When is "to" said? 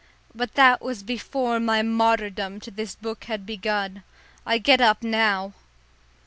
2.61-2.71